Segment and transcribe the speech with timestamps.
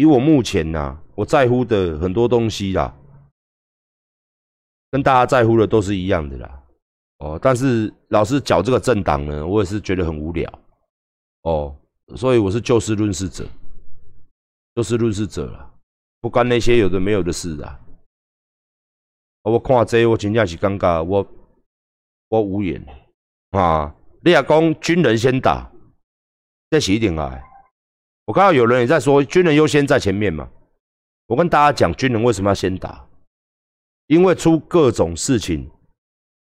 [0.00, 2.96] 以我目前呐，我在乎的很多东西啦，
[4.90, 6.62] 跟大家在乎的都是一样的啦。
[7.18, 10.50] 哦，但是老是搅这个政党呢，我也是觉得很无聊。
[11.42, 11.76] 哦，
[12.16, 13.46] 所以我是就事论事者，
[14.74, 15.74] 就事论事者了，
[16.22, 17.78] 不关那些有的没有的事啊。
[19.42, 21.26] 我看这我真正是尴尬，我
[22.28, 22.82] 我无言
[23.50, 23.94] 啊。
[24.22, 25.70] 你也讲军人先打，
[26.70, 27.38] 这是一定啊。
[28.30, 30.48] 我看到有人也在说军人优先在前面嘛。
[31.26, 33.04] 我跟大家讲，军人为什么要先打？
[34.06, 35.68] 因为出各种事情，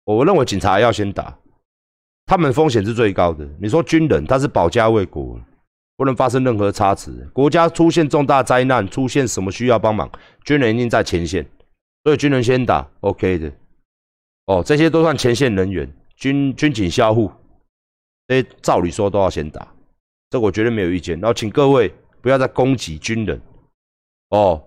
[0.04, 1.38] 我认为警察要先打，
[2.26, 3.48] 他们风险是最高的。
[3.60, 5.40] 你说军人他是保家卫国，
[5.96, 7.12] 不能发生任何差池。
[7.32, 10.10] 国家出现重大灾难，出现什么需要帮忙，
[10.44, 11.48] 军人一定在前线，
[12.02, 13.52] 所以军人先打，OK 的。
[14.46, 17.30] 哦，这些都算前线人员，军军警校护。
[18.26, 19.72] 这照理说都要先打，
[20.30, 21.18] 这我绝对没有意见。
[21.20, 23.40] 然后请各位不要再攻击军人
[24.30, 24.62] 哦，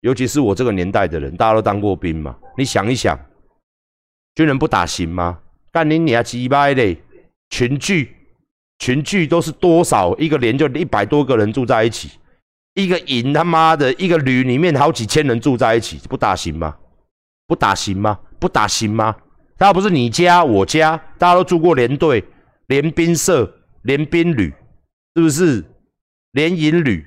[0.00, 2.36] 尤其是我这个年代的人，大家都当过兵嘛。
[2.58, 3.18] 你想一想，
[4.34, 5.38] 军人不打行吗？
[5.70, 6.98] 干你娘鸡巴嘞！
[7.50, 8.16] 群聚
[8.78, 10.16] 群聚都是多少？
[10.16, 12.10] 一个连就一百多个人住在一起，
[12.74, 16.76] 一个营他妈的一个旅里面好几千人住在一起，不打行吗？
[17.46, 18.18] 不打行吗？
[18.40, 19.14] 不打行吗？
[19.58, 22.24] 他不是你家我家，大家都住过连队。
[22.66, 24.52] 连兵社、连兵旅，
[25.16, 25.64] 是不是？
[26.32, 27.06] 联营旅，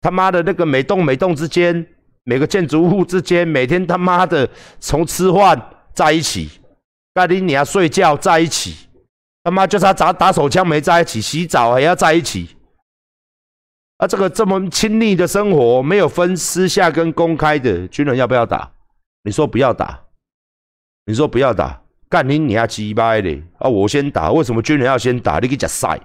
[0.00, 1.86] 他妈的那个每栋每栋之间，
[2.24, 4.48] 每个建筑物之间，每天他妈的
[4.80, 6.50] 从吃饭在一起，
[7.14, 8.88] 盖你你要睡觉在一起，
[9.44, 12.48] 他妈就是他打打手枪没在一起，洗澡还要在一起。
[13.98, 18.72] 啊，这个这么亲密的生活，没有分私下跟公开的，军人要不要打？
[19.22, 20.02] 你说不要打，
[21.06, 21.80] 你说不要打。
[22.08, 23.68] 干你你要鸡巴的啊！
[23.68, 25.38] 我先打，为什么军人要先打？
[25.38, 26.00] 你去食晒，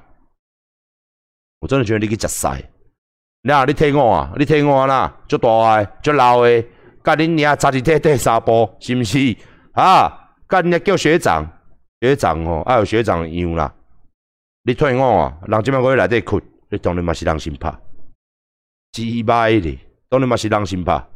[1.60, 2.64] 我真的觉得你去食晒。
[3.42, 6.66] 那你听我啊，你听我啦，足大个，足老的，
[7.02, 9.36] 干你娘早起踢踢三步，是不是？
[9.74, 11.48] 啊，干你叫学长，
[12.02, 13.74] 学长哦，还有学长样啦。
[14.64, 17.80] 你听我啊，人即摆可以来这困，你当然嘛是人心怕，
[18.92, 21.08] 鸡掰的，当然嘛是人心怕。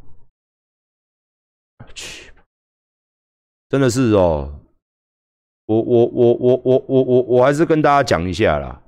[1.93, 2.31] 去，
[3.69, 4.61] 真的是哦。
[5.65, 8.81] 我我我我我我我我还是跟大家讲一下啦，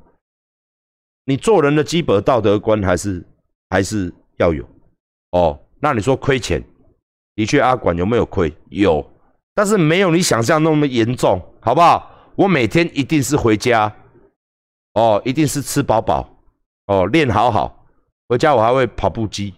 [1.26, 3.26] 你做人的基本道德观还是
[3.70, 4.64] 还是要有
[5.32, 5.60] 哦。
[5.80, 6.64] 那你说亏钱，
[7.36, 8.54] 的确阿管有没有亏？
[8.70, 9.06] 有，
[9.54, 12.12] 但是没有你想象那么严重，好不好？
[12.36, 13.94] 我每天一定是回家，
[14.94, 16.30] 哦，一定是吃饱饱，
[16.88, 17.86] 哦，练好好，
[18.28, 19.54] 回家我还会跑步机，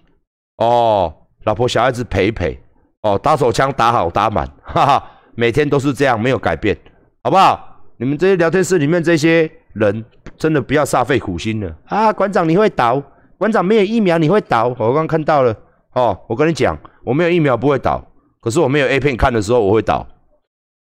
[0.57, 1.13] 哦，
[1.43, 2.59] 老婆小孩子陪陪，
[3.01, 6.77] 哦，打手枪打好打满，哈哈，每天都是这样，没有改变。
[7.23, 7.81] 好不好？
[7.97, 10.03] 你们这些聊天室里面这些人，
[10.37, 12.11] 真的不要煞费苦心了啊！
[12.11, 13.01] 馆长你会倒，
[13.37, 14.75] 馆长没有疫苗你会倒。
[14.77, 15.55] 我刚看到了，
[15.93, 18.05] 哦，我跟你讲，我没有疫苗不会倒，
[18.39, 20.07] 可是我没有 A 片看的时候我会倒。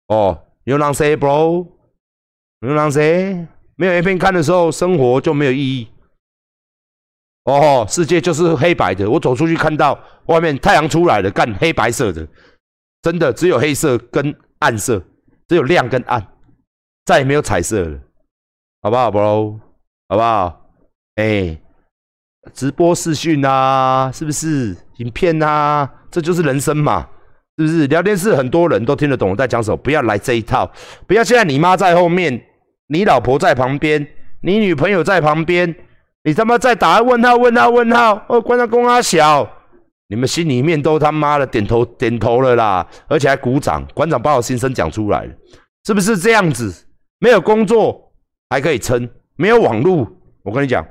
[0.08, 1.66] 哦，牛郎 say bro，
[2.60, 3.46] 牛郎 say，
[3.76, 5.88] 没有 A 片看的时候，生活就没有意义。
[7.44, 12.26] 哦，世界就是黑白的，我走出去看到外面太阳出来了，干黑白色的，
[13.02, 15.02] 真的只有黑色跟暗色，
[15.48, 16.26] 只有亮跟暗。
[17.04, 17.98] 再也没有彩色了，
[18.84, 19.58] 好不好，bro？
[20.10, 20.60] 好不好？
[21.14, 21.58] 哎，
[22.52, 24.76] 直播视讯呐，是不是？
[24.98, 27.08] 影片呐，这就是人生嘛，
[27.56, 27.86] 是不是？
[27.86, 30.70] 聊天室很多人都听得懂我在讲什么，不要来这一套，
[31.06, 32.38] 不要现在你妈在后面，
[32.88, 34.06] 你老婆在旁边，
[34.42, 35.74] 你女朋友在旁边，
[36.24, 39.48] 你他妈在打问号问号问号，哦，关到公阿小，
[40.08, 45.32] 你们心里面都他妈的点头点头了啦，而且还鼓掌，馆长把我心声讲出来了，
[45.86, 46.86] 是不是这样子？
[47.18, 48.03] 没有工作
[48.54, 50.08] 还可以撑，没有网络，
[50.44, 50.86] 我跟你讲，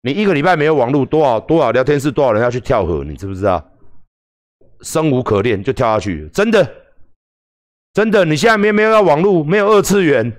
[0.00, 3.62] 你一个礼拜没有网络，多少多少聊天室，多少人要去跳河，你知不知道？
[4.80, 6.74] 生无可恋就跳下去，真的，
[7.92, 10.34] 真的，你现在没没有要网络，没有二次元，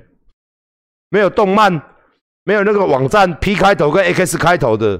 [1.10, 1.80] 没有动漫，
[2.44, 5.00] 没有那个网站 P 开头跟 X 开头的，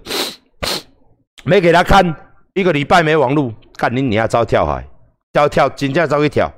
[1.44, 2.16] 没给他看，
[2.54, 4.88] 一个礼拜没网络，看你你要招跳海，
[5.32, 6.54] 跳跳，金价招一跳，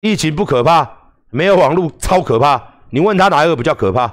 [0.00, 1.02] 疫情不可怕。
[1.30, 4.06] 没有网络超可怕，你问他哪一个比较可怕？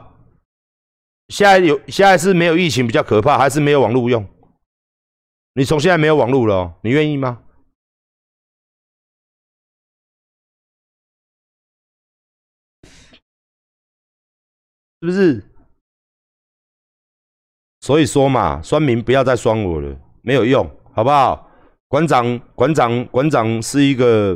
[1.28, 4.28] 现在有现在是没有疫情比较可怕，还是没有网络用？
[5.54, 7.44] 你从现在没有网络了，你愿意吗？
[15.02, 15.46] 是不是？
[17.82, 21.48] 所以说嘛，酸民不要再酸我了，没有用，好不好？
[21.88, 24.36] 馆长，馆长，馆长是一个。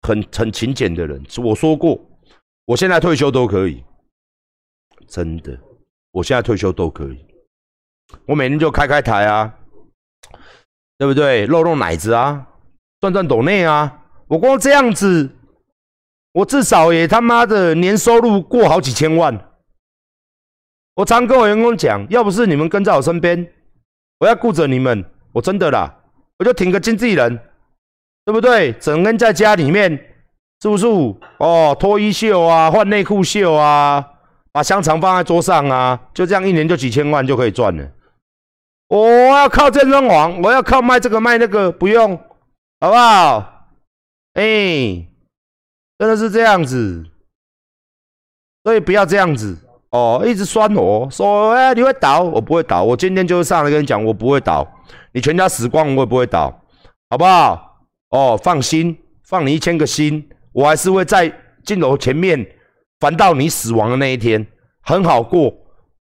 [0.00, 2.00] 很很勤俭的人，我说过，
[2.68, 3.82] 我现在退休都可以，
[5.06, 5.58] 真的，
[6.10, 7.24] 我现在退休都可以，
[8.26, 9.54] 我每天就开开台啊，
[10.98, 11.46] 对不对？
[11.46, 12.46] 露露奶子啊，
[13.00, 15.30] 赚赚斗内啊，我光这样子，
[16.32, 19.50] 我至少也他妈的年收入过好几千万。
[20.96, 23.50] 我常跟我员工讲，要不是你们跟在我身边，
[24.18, 26.02] 我要顾着你们，我真的啦，
[26.38, 27.34] 我就挺个经纪人，
[28.26, 28.74] 对不对？
[28.74, 30.07] 整天在家里面，
[30.60, 30.86] 是不是？
[31.38, 34.04] 哦，脱衣秀啊，换内裤秀啊，
[34.52, 37.88] 把香肠放在桌上啊，就这样一年就几千万就可以赚了。
[38.88, 42.16] 我要靠健身房，我要靠卖这个卖那个，不用，
[42.80, 43.68] 好不好？
[44.34, 45.06] 哎，
[45.98, 47.04] 真的是这样子，
[48.64, 49.58] 所以不要这样子。
[49.90, 52.20] 哦，一直酸我说，哎，你会倒？
[52.20, 52.82] 我不会倒。
[52.82, 54.66] 我今天就上来跟你讲，我不会倒。
[55.12, 56.62] 你全家死光，我也不会倒，
[57.10, 57.78] 好不好？
[58.10, 61.32] 哦，放心，放你一千个心，我还是会在
[61.64, 62.46] 镜头前面
[63.00, 64.46] 烦到你死亡的那一天，
[64.82, 65.52] 很好过，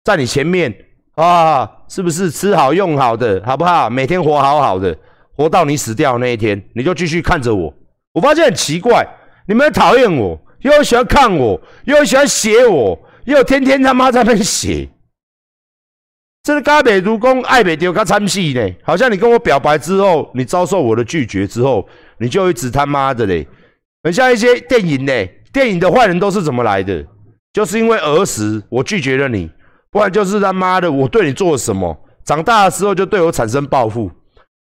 [0.04, 0.74] 在你前面
[1.16, 3.90] 啊，是不是吃好用好的，好不好？
[3.90, 4.98] 每天活好好的，
[5.36, 7.74] 活到你死掉那一天，你就继续看着我。
[8.14, 9.08] 我发现很奇怪，
[9.48, 13.00] 你们讨厌我，又喜欢看我，又喜欢写我。
[13.26, 14.90] 又天天他妈在那写，
[16.42, 18.68] 这是加美如公爱美丢他参戏呢？
[18.84, 23.48] 好像你跟我表白之后，你遭受我的拒绝之后，你就一直他妈的嘞，
[24.04, 25.14] 很像一些电影呢。
[25.54, 27.06] 电影的坏人都是怎么来的？
[27.52, 29.52] 就是因为儿时我拒绝了你，
[29.92, 34.10] 不然就是他妈的我对你做了什么，长大的时候就对我产生报复，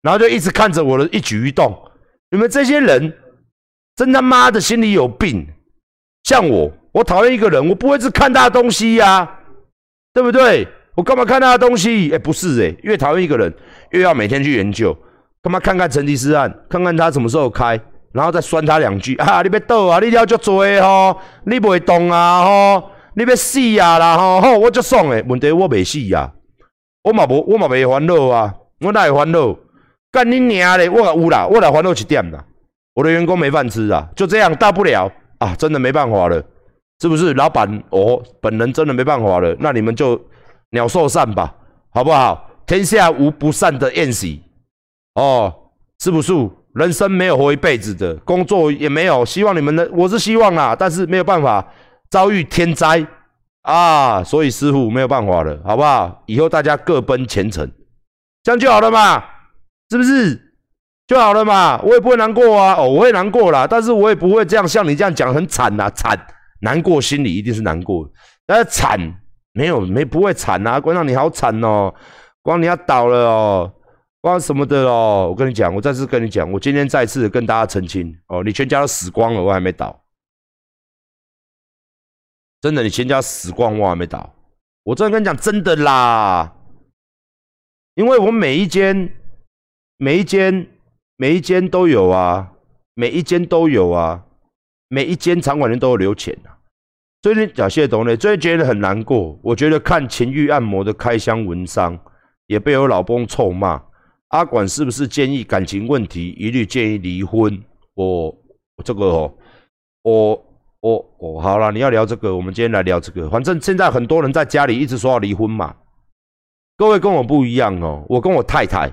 [0.02, 1.76] 然后就一直看着我的一举一动。
[2.30, 3.12] 你们这些人
[3.96, 5.46] 真他妈的心里有病，
[6.22, 6.72] 像我。
[6.92, 9.40] 我讨厌一个人，我不会是看他的东西呀，
[10.14, 10.66] 对不对？
[10.94, 12.10] 我干嘛看他的东西？
[12.10, 13.52] 哎，不是哎，越讨厌一个人，
[13.90, 14.96] 越要每天去研究，
[15.42, 17.78] 干嘛看看成吉思汗，看看他什么时候开，
[18.16, 19.42] 然后再酸他两句 啊！
[19.42, 26.32] 你别逗啊，你了就做吼，你不会动啊吼，你别死啊啦吼，吼我就爽诶，问题我未死呀，
[27.04, 29.54] 我嘛无，我嘛未烦恼啊，我哪会烦恼？
[30.10, 30.88] 干你娘嘞！
[30.88, 32.42] 我有啦，我来烦恼一点啦，
[32.94, 36.42] 我的员工没饭吃啊，就这样，大不了啊，真的没办法了。
[37.02, 37.82] 是不是老板？
[37.90, 40.18] 哦，本人真的没办法了，那你们就
[40.70, 41.54] 鸟兽散吧，
[41.90, 42.48] 好不好？
[42.66, 44.42] 天下无不散的宴席，
[45.14, 45.54] 哦，
[46.00, 46.32] 是不是？
[46.76, 49.24] 人生没有活一辈子的，工作也没有。
[49.24, 51.66] 希望你们的，我是希望啦，但是没有办法，
[52.10, 53.06] 遭遇天灾
[53.62, 56.22] 啊，所以师傅没有办法了，好不好？
[56.26, 57.70] 以后大家各奔前程，
[58.42, 59.24] 这样就好了嘛，
[59.90, 60.52] 是不是？
[61.06, 66.18] 就好了嘛，我也不会难过啊，哦，我会难过啦，但是我也不会这样像你这样讲很惨呐，惨。
[66.60, 68.10] 难过，心里一定是难过，
[68.46, 68.98] 但是惨
[69.52, 70.80] 没有没不会惨啊！
[70.80, 71.94] 关长你好惨哦，
[72.42, 73.72] 光你要倒了哦，
[74.26, 75.28] 光什么的哦！
[75.30, 80.04] 我跟你讲，我再次跟你讲，我今天再次跟大家澄清哦，你全家都死光了，我还没倒，
[82.60, 84.34] 真的，你全家死光，我还没倒，
[84.82, 86.56] 我真的跟你讲，真的啦，
[87.94, 89.14] 因为我每一间
[89.96, 90.66] 每一间
[91.16, 92.50] 每一间都有啊，
[92.94, 94.24] 每一间都有啊。
[94.88, 96.58] 每一间场馆人都有留钱啊。
[97.22, 99.38] 最近讲谢董呢，最近觉得很难过。
[99.42, 101.96] 我觉得看情欲按摩的开箱文章，
[102.46, 103.82] 也被我老公臭骂。
[104.36, 107.58] 阿管是不是建议感情问题，一律建议离婚？
[107.94, 108.36] 我
[108.84, 109.34] 这个哦，
[110.02, 110.46] 我
[110.80, 113.30] 我我好了，你要聊这个，我们今天来聊这个。
[113.30, 115.74] 反正现在很多人在家里一直说要离婚嘛。
[116.76, 118.92] 各位跟我不一样哦，我跟我太太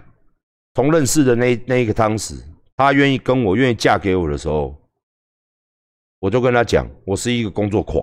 [0.76, 2.36] 从认识的那那一个当时，
[2.78, 4.74] 她愿意跟我，愿意嫁给我的时候。
[6.20, 8.02] 我就跟她讲，我是一个工作狂，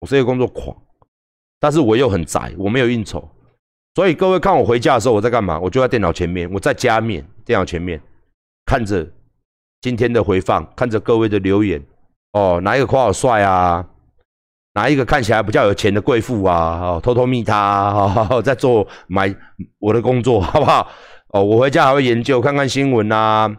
[0.00, 0.76] 我是一个工作狂，
[1.60, 3.30] 但是我又很宅，我没有应酬，
[3.94, 5.58] 所以各位看我回家的时候我在干嘛？
[5.58, 8.00] 我就在电脑前面，我在家面电脑前面
[8.66, 9.06] 看着
[9.80, 11.80] 今天的回放，看着各位的留言。
[12.32, 13.84] 哦，哪一个夸我帅啊？
[14.74, 16.80] 哪一个看起来比较有钱的贵妇啊？
[16.82, 19.32] 哦，偷偷密他，在做买
[19.78, 20.88] 我的工作，好不好？
[21.28, 23.56] 哦，我回家还会研究看看新闻啊。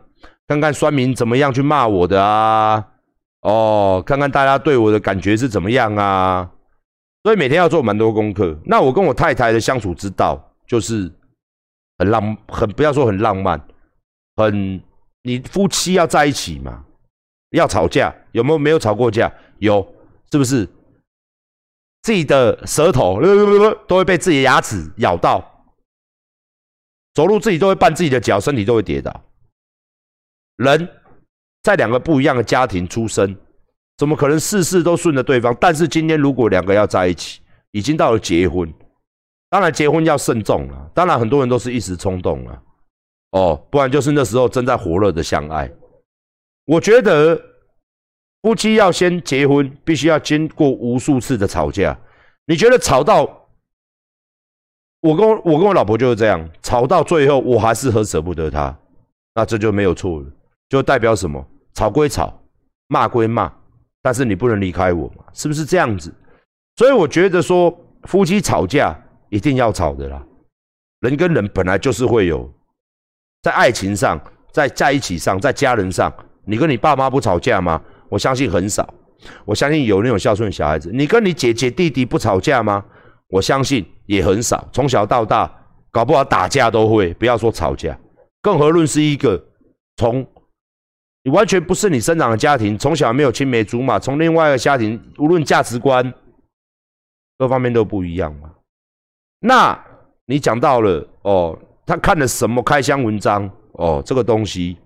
[0.48, 2.86] 看看酸民怎么样去骂我的啊？
[3.42, 6.50] 哦，看看大家对我的感觉是怎么样啊？
[7.25, 8.55] 所以每天要做蛮多功课。
[8.65, 11.12] 那我跟我太太的相处之道就是
[11.98, 13.60] 很浪，很不要说很浪漫，
[14.36, 14.79] 很
[15.24, 16.86] 你夫妻要在一起嘛，
[17.50, 18.60] 要吵架有没有？
[18.60, 19.34] 没有吵过架？
[19.58, 19.82] 有，
[20.32, 20.70] 是不是？
[22.03, 23.20] 自己的舌头
[23.88, 25.65] 都会被自己的牙齿咬到，
[27.15, 29.24] 走路自己都会绊自己的脚，身体都会跌倒。
[30.58, 30.88] 人
[31.63, 33.36] 在两个不一样的家庭出生，
[33.98, 35.56] 怎么可能事事都顺着对方？
[35.60, 38.74] 但是今天如果两个要在一起，已经到了结婚，
[39.50, 40.92] 当然结婚要慎重了。
[40.94, 42.64] 当然很多人都是一时冲动了，
[43.32, 45.72] 哦，不然就是那时候正在火热的相爱。
[46.66, 47.42] 我觉得
[48.42, 51.98] 夫妻要先结婚，必须要经过无数次的吵架。
[52.48, 53.48] 你觉得吵到
[55.02, 58.78] 我跟我我跟我老婆就是这样，吵到最后我还是很舍不得她，
[59.34, 60.25] 那这就没有错了，
[60.70, 61.46] 就代表什么？
[61.74, 62.42] 吵归吵，
[62.88, 63.52] 骂归骂，
[64.06, 66.14] 但是你不能离开我嘛，是不是这样子？
[66.76, 68.96] 所以我觉得说夫妻吵架
[69.30, 70.24] 一定要吵的啦，
[71.00, 72.48] 人跟人本来就是会有，
[73.42, 74.22] 在爱情上，
[74.52, 76.14] 在在一起上，在家人上，
[76.46, 77.82] 你跟你爸妈不吵架吗？
[78.08, 78.88] 我相信很少。
[79.44, 82.86] 我相信有那种孝顺小孩子，你跟你姐姐弟弟不吵架吗？
[83.30, 84.70] 我相信也很少。
[84.72, 85.52] 从小到大，
[85.92, 87.98] 搞不好打架都会，不要说吵架，
[88.44, 89.44] 更何论是一个
[89.98, 90.24] 从
[91.25, 96.13] 你完全不是你生长的家庭，从小没有青梅竹马，从另外一个家庭，无论价值观
[97.36, 98.53] 各方面都不一样嘛。
[99.39, 99.75] 那
[100.25, 104.03] 你讲到了哦，他看了什么开箱文章哦？
[104.05, 104.77] 这个东西，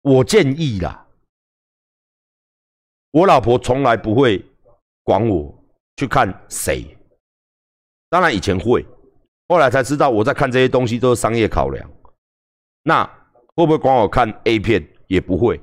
[0.00, 1.06] 我建议啦。
[3.10, 4.42] 我老婆从来不会
[5.02, 5.62] 管我
[5.96, 6.96] 去看谁，
[8.08, 8.86] 当然以前会，
[9.46, 11.90] 后来才知道我在看这些东西都是商业考量。
[12.84, 13.19] 那
[13.56, 14.86] 会不会管我看 A 片？
[15.06, 15.60] 也不会。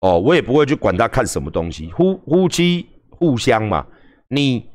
[0.00, 1.90] 哦，我也不会去管他看什么东西。
[1.90, 3.86] 夫夫妻互相嘛，
[4.28, 4.68] 你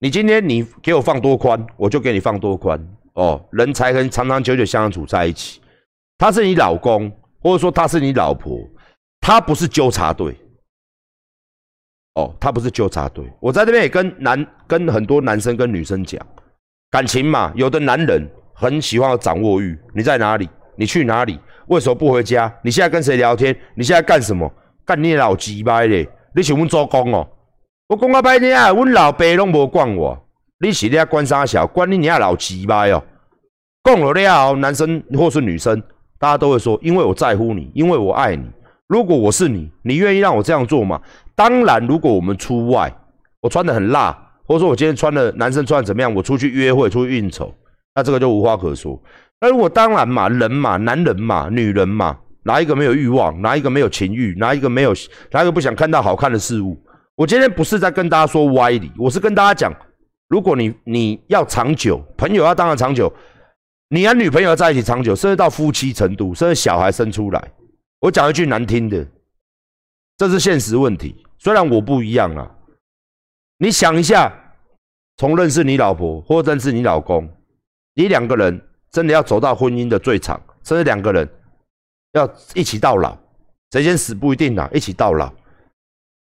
[0.00, 2.78] 你今天你给我放多宽，我就给你放多宽。
[3.14, 5.60] 哦，人才能长长久久相处在一起。
[6.18, 8.58] 他是你老公，或者说他是你老婆，
[9.20, 10.36] 他不是纠察队。
[12.14, 13.24] 哦，他不是纠察队。
[13.40, 16.20] 我在这边也跟男、跟很多男生、跟女生讲，
[16.90, 19.78] 感情嘛，有的男人很喜欢掌握欲。
[19.94, 20.48] 你在哪里？
[20.76, 21.38] 你去哪里？
[21.68, 22.52] 为什么不回家？
[22.62, 23.56] 你现在跟谁聊天？
[23.74, 24.50] 你现在干什么？
[24.84, 26.08] 干你老鸡巴嘞！
[26.34, 27.26] 你是阮做工哦。
[27.88, 30.16] 我讲啊，拜你啊，阮老爸拢无管我。
[30.60, 31.66] 你是咧管啥小？
[31.66, 33.02] 管你娘老鸡巴哦。
[33.82, 35.82] 讲了了，男生或是女生，
[36.18, 38.44] 大家都会说，因为我在乎你，因为我爱你。
[38.86, 41.00] 如果我是你，你愿意让我这样做吗？
[41.34, 42.92] 当然，如果我们出外，
[43.40, 47.52] 我穿的很辣，或者说我今天穿的男生穿的怎么样，我出去约会、出去应酬，
[47.94, 49.00] 那这个就无话可说。
[49.40, 53.40] 那如果当然嘛，人嘛，男人嘛，女人嘛，哪一个没有欲望？
[53.42, 54.34] 哪一个没有情欲？
[54.38, 54.94] 哪一个没有？
[55.30, 56.76] 哪一个不想看到好看的事物？
[57.16, 59.72] 我今天不是在跟大家说歪理，我是跟大家讲，
[60.28, 63.12] 如果你你要长久，朋友要当然长久，
[63.88, 67.52] 你和女朋友在一起长久，甚至到夫妻程度，甚至小孩生出来，
[68.00, 69.06] 我讲一句难听的，
[70.16, 71.24] 这是现实问题。
[71.38, 72.50] 虽然我不一样啊，
[73.58, 74.32] 你想一下，
[75.16, 77.28] 从认识你老婆或认识你老公，
[77.94, 78.60] 你两个人
[78.96, 81.28] 真的要走到婚姻的最长，甚至两个人
[82.12, 83.14] 要一起到老，
[83.70, 85.30] 谁先死不一定啊，一起到老，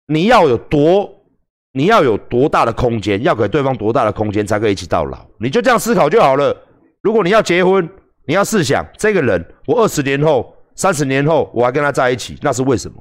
[0.09, 1.09] 你要有多，
[1.75, 5.25] 你要有多大的空间，要给对方多大的空间才可以一起到老？
[5.39, 6.53] 你就这样思考就好了。
[7.03, 7.89] 如果你要结婚，
[8.27, 13.01] 你要试想，这个人我二十年后、三十年后我还跟他在一起，那是为什么？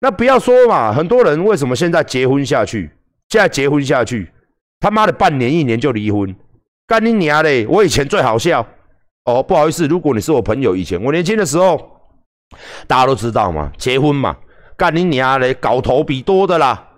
[0.00, 2.90] 那不要说嘛，很多人为什么现在结婚下去，
[3.28, 4.32] 现在结婚下去，
[4.80, 6.34] 他妈的半年一年就离婚，
[6.86, 7.66] 干你娘嘞！
[7.68, 8.66] 我以前最好笑
[9.24, 11.80] 哦，不好意思，如果你是我朋友，以前我年轻的时候，
[12.86, 14.36] 大家都知道嘛，结婚嘛，
[14.76, 16.88] 干你娘嘞，搞头比多的啦，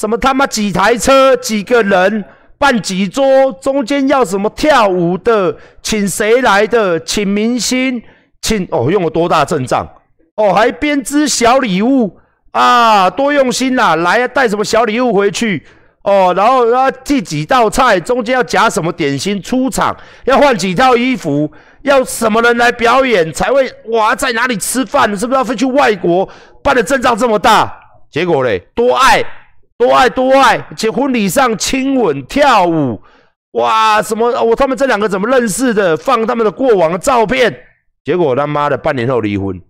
[0.00, 2.24] 什么他妈几台车，几个人，
[2.58, 8.02] 办几桌，中间要什么跳舞的，请谁来的，请明星，
[8.40, 9.88] 请哦，用了多大阵仗
[10.36, 12.18] 哦，还编织小礼物。
[12.52, 13.96] 啊，多用心呐！
[13.96, 15.66] 来啊带什么小礼物回去
[16.04, 16.32] 哦？
[16.36, 19.40] 然后要寄几道菜，中间要夹什么点心？
[19.42, 21.50] 出场要换几套衣服？
[21.82, 24.14] 要什么人来表演才会哇？
[24.14, 25.08] 在哪里吃饭？
[25.16, 26.28] 是不是要飞去外国
[26.62, 27.80] 办的阵仗这么大？
[28.10, 29.24] 结果嘞，多爱
[29.78, 30.64] 多爱多爱！
[30.76, 33.00] 且婚礼上亲吻跳舞，
[33.52, 34.00] 哇！
[34.00, 34.30] 什么？
[34.44, 35.96] 我他们这两个怎么认识的？
[35.96, 37.52] 放他们的过往的照片，
[38.04, 39.60] 结果他妈的半年后离婚。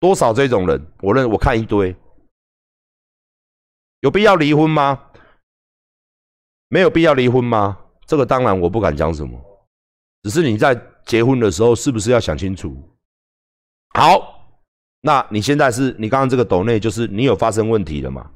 [0.00, 0.86] 多少这种人？
[1.02, 1.94] 我认我看一堆，
[4.00, 5.10] 有必要离婚吗？
[6.68, 7.78] 没有必要离婚吗？
[8.06, 9.38] 这个当然我不敢讲什么，
[10.22, 12.76] 只是你在结婚的时候是不是要想清楚？
[13.94, 14.60] 好，
[15.00, 18.30] 那你现在是你刚刚这个抖内就是你有发生问题了吗？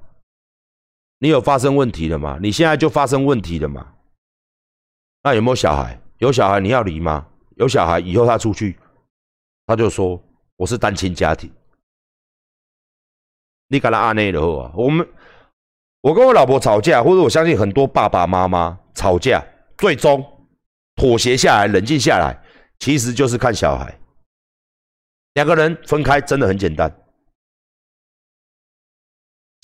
[1.18, 2.38] 你有发生问题了吗？
[2.42, 3.94] 你现在就发生问题了吗？
[5.22, 6.00] 那有没有小孩？
[6.18, 7.26] 有小孩你要离吗？
[7.56, 8.78] 有小孩以后他出去，
[9.66, 10.22] 他就说。
[10.56, 11.50] 我是单亲家庭，
[13.66, 15.04] 你跟他阿内的后啊，我们
[16.02, 19.42] 我跟我老婆吵架，或者我相信很多爸爸妈妈吵架，
[19.78, 20.22] 最终
[20.96, 22.36] 妥协下来、冷静下来，
[22.80, 23.98] 其实就是看小孩。
[25.34, 26.92] 两个人分开真的很简单，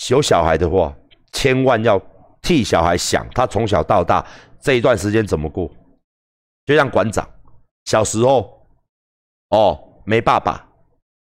[0.08, 0.96] 有小孩的话，
[1.32, 2.00] 千万要
[2.40, 4.24] 替小孩想，他从小到大
[4.60, 5.68] 这一段时间怎么过，
[6.64, 7.28] 就像馆长
[7.86, 8.64] 小时候，
[9.50, 10.66] 哦，没爸爸。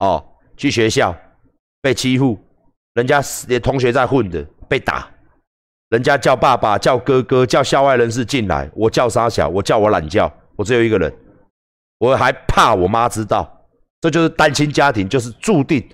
[0.01, 0.25] 哦，
[0.57, 1.17] 去学校
[1.81, 2.39] 被欺负，
[2.93, 5.09] 人家连同学在混的被打，
[5.91, 11.13] 人家叫爸爸、叫哥哥、叫校外人士进来，我叫沙小，我叫我懒觉，我只有一个人，
[11.99, 13.67] 我还怕我妈知道，
[14.01, 15.89] 这就是单亲家庭，就是注定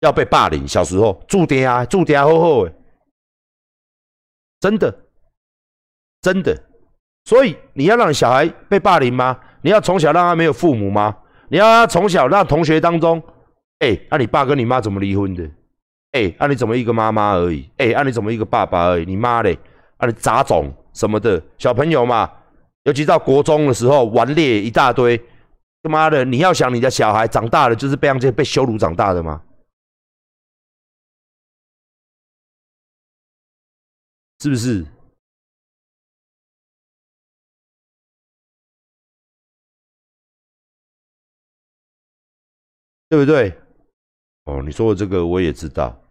[0.00, 0.66] 要被霸凌。
[0.66, 2.72] 小时候注定啊，注定厚厚诶，
[4.60, 4.94] 真的，
[6.20, 6.58] 真的。
[7.26, 9.38] 所以你要让小孩被霸凌吗？
[9.62, 11.16] 你要从小让他没有父母吗？
[11.48, 13.22] 你要他从小让同学当中，
[13.78, 15.50] 哎，那你爸跟你妈怎么离婚的？
[16.14, 17.68] 哎，那你怎么一个妈妈而已？
[17.76, 19.04] 哎，那你怎么一个爸爸而已？
[19.04, 19.58] 你妈嘞？
[19.96, 21.42] 啊，你杂种什么的？
[21.58, 22.30] 小朋友嘛，
[22.84, 25.20] 尤其到国中的时候，顽劣一大堆。
[25.82, 29.42] 他妈的，你要想你的小孩长大了，就是被这些被羞辱长大的吗？
[34.40, 34.86] 是不是？
[43.08, 43.52] 对不对？
[44.44, 46.03] 哦，你说的这个我也知道。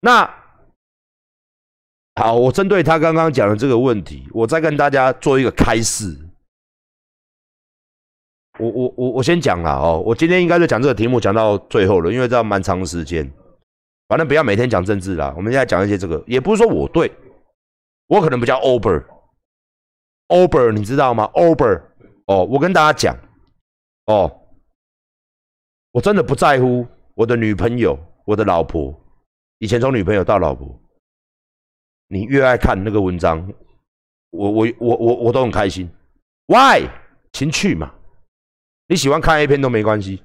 [0.00, 0.28] 那
[2.16, 6.18] 好，我针对他刚刚讲的这个问题，我再跟大家做一个开示。
[8.58, 13.30] 我我我我先讲了哦，我今天应该是讲这个题目讲到最后了，因为这样蛮长时间。
[14.08, 17.10] 反正不要每天讲政治啦，我们现在讲一些这个，也不是说我对，
[18.08, 21.80] 我可能比较 over，over，你知道吗？over，
[22.26, 23.16] 哦，我跟大家讲，
[24.06, 24.36] 哦。
[25.92, 28.94] 我真的不在乎我的女朋友，我的老婆，
[29.60, 30.80] 以前从女朋友到老婆，
[32.08, 33.46] 你越爱看那个文章，
[34.30, 35.86] 我我我我我都很开心。
[36.46, 36.88] Why？
[37.34, 37.94] 情趣嘛，
[38.86, 40.24] 你喜欢看 A 片都没关系。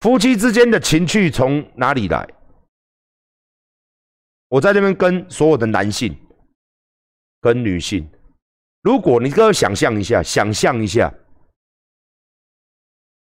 [0.00, 2.26] 夫妻之间的情趣从哪里来？
[4.48, 6.18] 我在这边跟所有的男性、
[7.42, 8.10] 跟女性，
[8.80, 11.12] 如果你各位想象一下，想象一下。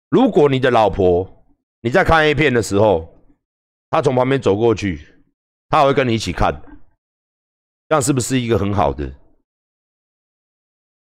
[0.08, 1.35] 如果你的老婆
[1.80, 3.14] 你在看 A 片的时候，
[3.90, 5.06] 他从旁边走过去，
[5.68, 6.52] 她会跟你一起看，
[7.88, 9.12] 这样是不是一个很好的？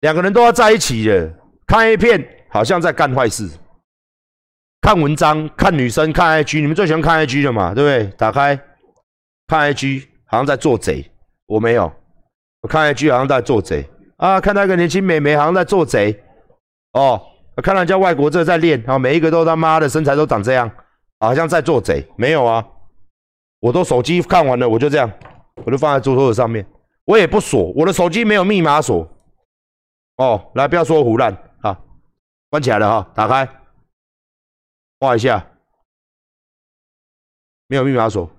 [0.01, 1.35] 两个人都要在一起的，
[1.67, 3.51] 看 A 片好像在干坏事。
[4.81, 7.75] 看文章、看女生、看 IG，你们最喜欢看 IG 的嘛？
[7.75, 8.17] 对不对？
[8.17, 8.57] 打开
[9.47, 11.05] 看 IG，好像在做贼。
[11.45, 11.93] 我没有，
[12.63, 14.41] 我看 IG 好像在做贼啊！
[14.41, 16.25] 看到一个年轻美眉，好像在做贼
[16.93, 17.21] 哦。
[17.61, 20.71] 看人家外国这在练啊，每一个都他妈的身材都长这样，
[21.19, 22.07] 好像在做贼。
[22.17, 22.65] 没有啊，
[23.59, 25.11] 我都手机看完了，我就这样，
[25.65, 26.65] 我就放在桌桌子上面，
[27.05, 29.09] 我也不锁，我的手机没有密码锁。
[30.17, 31.77] 哦，来，不要说胡乱啊，
[32.51, 33.49] 关起来了哈，打开，
[35.01, 35.45] 画一下，
[37.67, 38.31] 没有密码锁，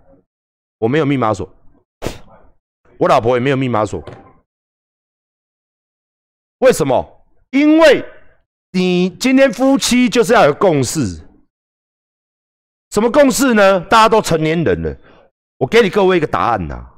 [0.78, 1.54] 我没有密码锁，
[2.98, 4.02] 我老婆也没有密码锁，
[6.60, 7.26] 为什么？
[7.50, 8.06] 因为。
[8.74, 11.20] 你今天夫妻就是要有共识，
[12.92, 13.82] 什么共识呢？
[13.82, 14.98] 大家都成年人了，
[15.58, 16.90] 我给你各位一个答案呐。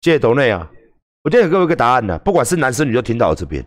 [0.00, 0.70] 谢谢董内啊，
[1.22, 2.16] 我今天给各位一个答案呐。
[2.18, 3.62] 不管是男生女，都听到我这边。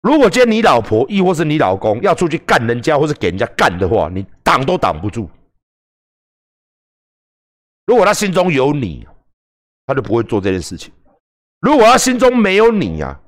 [0.00, 5.30] 如果今天你老婆亦或是你老公要出去干人家，或是给人家干的话，你挡都挡不住。
[7.86, 9.06] 如果他心中有你，
[9.86, 10.92] 他就不会做这件事情。
[11.60, 13.20] 如果他心中没有你呀。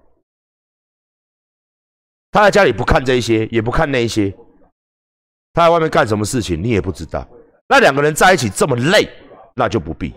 [2.36, 4.30] 他在家里不看这些，也不看那些，
[5.54, 7.26] 他在外面干什么事情，你也不知道。
[7.66, 9.08] 那两个人在一起这么累，
[9.54, 10.12] 那就不必。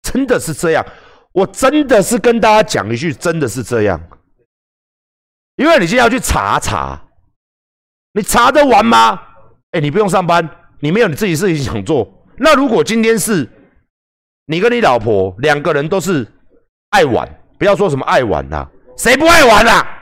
[0.00, 0.82] 真的是这样，
[1.32, 4.00] 我真的是跟大家讲一句，真的是这样。
[5.56, 6.98] 因为你现在要去查查，
[8.14, 9.20] 你查得完吗？
[9.72, 10.48] 哎，你不用上班，
[10.80, 12.10] 你没有你自己事情想做。
[12.38, 13.46] 那如果今天是
[14.46, 16.26] 你跟你老婆两个人都是
[16.88, 19.98] 爱玩，不要说什么爱玩呐，谁不爱玩啊？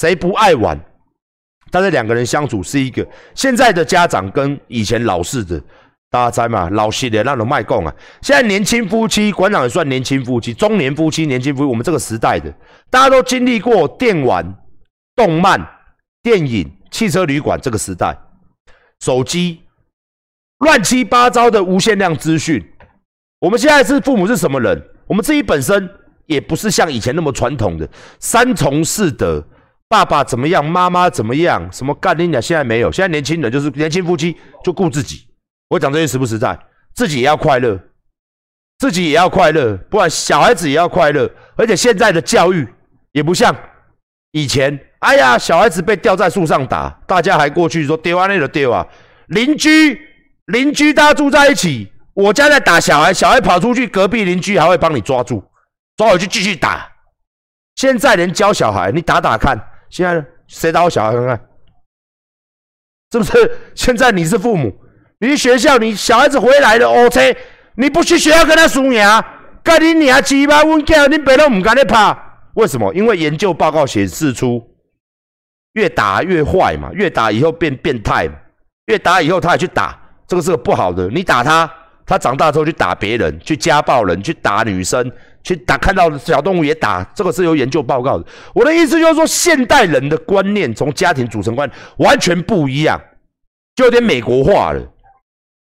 [0.00, 0.80] 谁不爱玩？
[1.70, 5.62] 但是两个人相处是一个现在的家长跟以前老式的，
[6.08, 6.70] 大家猜嘛？
[6.70, 7.94] 老式的那种卖供啊。
[8.22, 11.68] 现在年轻夫妻，馆长也算年轻夫妻，中年夫妻，年轻夫妻。
[11.68, 12.50] 我们这个时代的，
[12.88, 14.42] 大家都经历过电玩、
[15.14, 15.60] 动漫、
[16.22, 18.18] 电影、汽车旅馆这个时代，
[19.00, 19.60] 手机
[20.60, 22.66] 乱七八糟的无限量资讯。
[23.38, 24.82] 我们现在是父母是什么人？
[25.06, 25.90] 我们自己本身
[26.24, 27.86] 也不是像以前那么传统的
[28.18, 29.46] 三从四德。
[29.90, 30.64] 爸爸怎么样？
[30.64, 31.68] 妈妈怎么样？
[31.72, 32.40] 什么干你俩？
[32.40, 35.26] 现在没有，现在年轻人就是年轻夫妻就顾自己。
[35.68, 36.56] 我讲这些实不实在？
[36.94, 37.76] 自己也要快乐，
[38.78, 41.28] 自己也要快乐，不然小孩子也要快乐。
[41.56, 42.72] 而且现在的教育
[43.10, 43.52] 也不像
[44.30, 44.78] 以前。
[45.00, 48.86] 哎呀，小孩子被吊在树上打，大家还过去说丢啊那个丢啊。
[49.26, 50.00] 邻居
[50.46, 55.42] 邻居大家住在一起，我家在打小孩，小孩跑出去，隔壁邻居还会帮你抓住，
[55.96, 56.88] 抓回去继续打。
[57.74, 59.58] 现在连教小孩，你打打看。
[59.90, 61.40] 现在谁打我小孩看看？
[63.12, 63.58] 是不是？
[63.74, 64.72] 现在你是父母，
[65.18, 67.36] 你学校，你小孩子回来的 O C，
[67.74, 69.04] 你不去学校跟他输赢，
[69.64, 72.16] 该你娘鸡巴问叫你别人唔敢你怕，
[72.54, 72.94] 为什么？
[72.94, 74.62] 因为研究报告显示出，
[75.72, 78.34] 越打越坏嘛，越打以后变变态嘛，
[78.86, 79.98] 越打以后他也去打，
[80.28, 81.08] 这个是个不好的。
[81.08, 81.68] 你打他，
[82.06, 85.10] 他长大之后去打别人，去家暴人，去打女生，
[85.42, 88.26] 去打看到小动物也打，这个是有研究报告的。
[88.54, 93.00] 我的意思就是说，现代人的观念从家庭组成观完全不一样，
[93.74, 94.80] 就有点美国化了。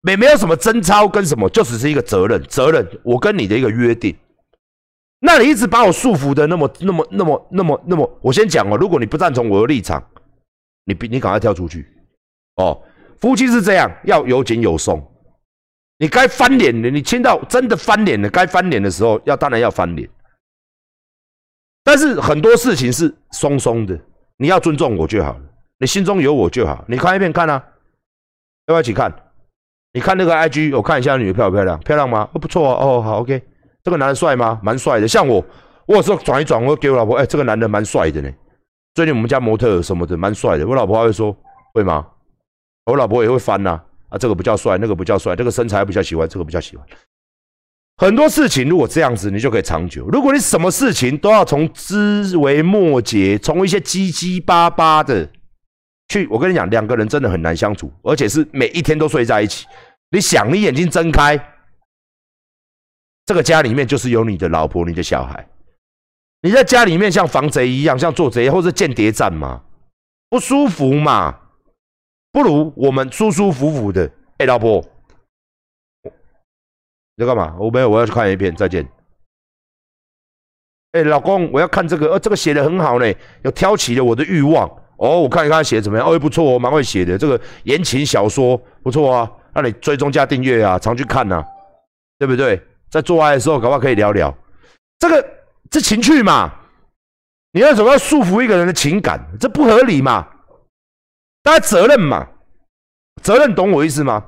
[0.01, 4.15] 没没有什么贞操跟什么，就只是一个责任，责任我跟你的一个约定。
[5.19, 10.01] 那你一直把我束缚的那么那么那么那么那么，我先讲哦，如果你不赞同我的立场，
[10.85, 11.85] 你你赶快跳出去
[12.55, 12.81] 哦。
[13.19, 15.05] 夫妻是这样，要有紧有松。
[15.99, 20.09] 你该翻脸的，你听到真的翻脸了，该翻脸的时候，要当然要翻脸。
[21.83, 23.99] 但是很多事情是松松的，
[24.37, 25.41] 你要尊重我就好了，
[25.77, 26.85] 你心中有我就好。
[26.87, 27.61] 你看一遍看啊，
[28.67, 29.13] 要不要一起看？
[29.91, 31.77] 你看那个 IG，我看一下女的漂不漂亮？
[31.79, 32.25] 漂亮吗？
[32.33, 32.77] 不错哦。
[32.79, 33.41] 哦，好，OK。
[33.83, 34.57] 这个男的帅吗？
[34.63, 35.07] 蛮帅的。
[35.07, 35.43] 像我，
[35.85, 38.31] 我有时候转一转，我给我老婆，哎，这个男的蛮帅的呢。
[38.93, 40.65] 最近我们家模特什么的蛮帅的。
[40.65, 41.35] 我老婆会说，
[41.73, 42.07] 会吗？
[42.85, 43.81] 我老婆也会翻呐。
[44.09, 46.85] 啊这个不叫帅，那个不叫帅，这个身材比较喜欢，这个比较喜欢。
[47.97, 50.07] 很多事情如果这样子，你就可以长久。
[50.09, 55.29] 如果你什么事情都要从枝微末节，从一些七七八八的。
[56.07, 59.67] 去，我跟你讲，两个人真的很难相处，而且是每一天都睡在一起。
[60.09, 61.39] 你想，你眼睛睁开，
[63.27, 65.47] 这个家里面就是有你的老婆、你的小孩。
[66.41, 69.61] 你在家里面像防贼一样，像做贼或者间谍战吗？
[70.29, 71.37] 不舒服嘛？
[72.31, 74.09] 不如我们舒舒服服的。
[74.37, 74.83] 哎，老婆，
[76.03, 77.55] 你在干嘛？
[77.59, 78.55] 我没有，我要去看一片。
[78.55, 78.87] 再见。
[80.93, 83.13] 哎，老公，我要看这个，呃，这个写的很好呢，
[83.43, 84.67] 又挑起了我的欲望。
[84.97, 86.07] 哦，我看一看写的怎么样？
[86.07, 87.17] 哦，不错哦，蛮会写的。
[87.17, 91.43] 这个言情小说不错啊，那你追踪加订阅啊，常去看呐，
[92.17, 92.61] 对不对？
[92.89, 94.35] 在做爱的时候，搞不好可以聊聊。
[94.97, 95.25] 这个
[95.69, 96.51] 这情趣嘛，
[97.51, 99.23] 你要怎么要束缚一个人的情感？
[99.39, 100.27] 这不合理嘛？
[101.49, 102.27] 大家责任嘛，
[103.23, 104.23] 责任懂我意思吗？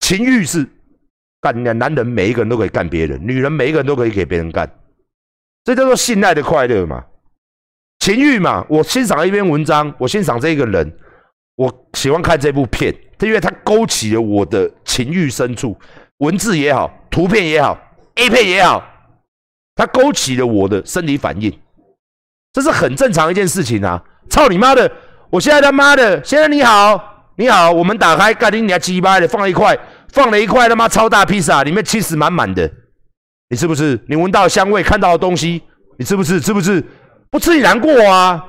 [0.00, 0.68] 情欲是
[1.40, 4.70] 干男男人每一个人都可以干别人，女人每一个人都可以给别人干，
[5.64, 7.02] 这叫做信赖的快乐嘛。
[8.00, 10.98] 情欲嘛，我欣赏一篇文章，我欣赏这个人，
[11.54, 15.74] 我喜欢看这部片，因为它勾起了我的情欲深处，
[16.18, 17.78] 文字也好，图片也好
[18.16, 18.84] ，A 片也好，
[19.74, 21.58] 它勾起了我的生理反应，
[22.52, 24.04] 这是很正常一件事情啊！
[24.28, 24.92] 操你妈的！
[25.36, 32.70] 我现在他妈的，先生你好，你好，我们打开盖丁尼亚鸡巴的，放了一块，放了一块他妈超大披萨，里面气死满满的，
[33.50, 34.02] 你是不是？
[34.08, 35.62] 你闻到香味，看到的东西，
[35.98, 36.40] 你是不是？
[36.40, 36.82] 是不是？
[37.30, 38.42] 不吃你难过啊！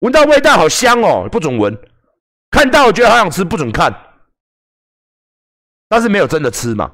[0.00, 1.72] 闻到味道好香哦，不准闻；
[2.50, 3.90] 看到我觉得好想吃，不准看。
[5.88, 6.92] 但是没有真的吃嘛？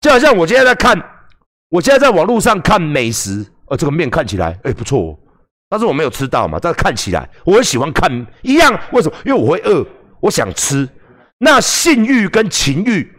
[0.00, 1.00] 就好像我现在在看，
[1.68, 5.16] 我现在在网络上看美食，呃，这个面看起来哎不错，
[5.70, 6.58] 但是我没有吃到嘛。
[6.60, 9.16] 但是看起来我很喜欢看一样，为什么？
[9.24, 9.86] 因为我会饿，
[10.20, 10.86] 我想吃。
[11.38, 13.10] 那性欲跟情欲，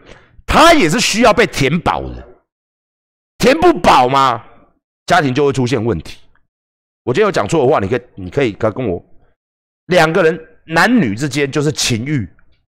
[0.46, 2.24] 它也是需要被填饱的，
[3.38, 4.44] 填不饱吗？
[5.06, 6.18] 家庭就会出现问题。
[7.02, 9.04] 我今天有讲错的话，你可以，你可以跟跟我
[9.86, 12.28] 两个人男女之间就是情欲，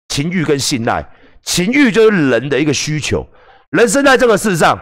[0.10, 1.04] 情欲跟信赖，
[1.42, 3.28] 情欲就是人的一个需求。
[3.72, 4.80] 人生在这个世上，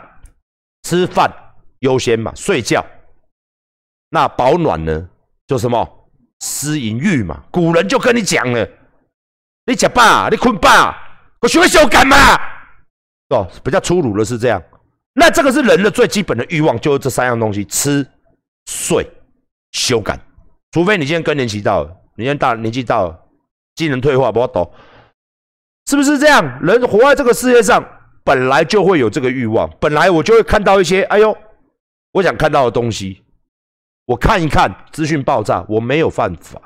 [0.84, 1.32] 吃饭
[1.80, 2.86] 优先嘛，睡觉，
[4.10, 5.10] 那保暖呢，
[5.48, 6.08] 就什么
[6.40, 7.44] 私淫欲嘛。
[7.52, 8.68] 古人就跟你讲了，
[9.66, 10.96] 你吃饱，你困饱，
[11.42, 12.16] 我学会修改嘛。
[13.30, 14.62] 哦，比较粗鲁的是这样。
[15.14, 18.08] 那这个是人的最基本的欲望，就是这三样东西：吃、
[18.66, 19.10] 睡。
[19.74, 20.18] 修改，
[20.72, 23.20] 除非你今天更年期到了，你今天大年纪到了，
[23.76, 24.72] 机能退化，不要抖，
[25.88, 26.60] 是不是这样？
[26.64, 27.86] 人活在这个世界上，
[28.24, 31.38] 本来就会有这个欲望，本来我就会看到一些，哎呦，
[32.14, 33.22] 我想看到的东西，
[34.08, 36.62] 我看一看，资讯爆炸，我没有犯法，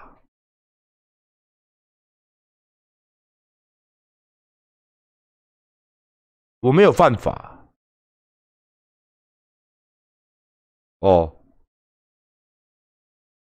[6.60, 7.65] 我没有犯法，
[10.99, 11.36] 哦。